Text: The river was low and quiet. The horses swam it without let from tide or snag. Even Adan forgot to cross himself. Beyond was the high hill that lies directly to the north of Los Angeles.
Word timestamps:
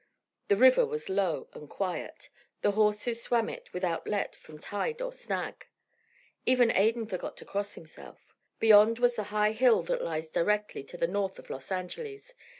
The 0.47 0.55
river 0.55 0.83
was 0.83 1.09
low 1.09 1.47
and 1.53 1.69
quiet. 1.69 2.31
The 2.63 2.71
horses 2.71 3.21
swam 3.21 3.49
it 3.49 3.71
without 3.71 4.07
let 4.07 4.35
from 4.35 4.57
tide 4.57 4.99
or 4.99 5.13
snag. 5.13 5.67
Even 6.43 6.71
Adan 6.71 7.05
forgot 7.05 7.37
to 7.37 7.45
cross 7.45 7.75
himself. 7.75 8.33
Beyond 8.59 8.97
was 8.97 9.13
the 9.15 9.25
high 9.29 9.51
hill 9.51 9.83
that 9.83 10.01
lies 10.01 10.31
directly 10.31 10.83
to 10.85 10.97
the 10.97 11.07
north 11.07 11.37
of 11.37 11.51
Los 11.51 11.71
Angeles. 11.71 12.33